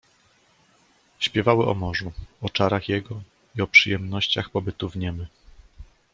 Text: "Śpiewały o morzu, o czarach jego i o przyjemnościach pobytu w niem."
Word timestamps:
"Śpiewały 1.19 1.67
o 1.69 1.73
morzu, 1.73 2.11
o 2.41 2.49
czarach 2.49 2.89
jego 2.89 3.21
i 3.55 3.61
o 3.61 3.67
przyjemnościach 3.67 4.49
pobytu 4.49 4.89
w 4.89 4.95
niem." 4.97 5.25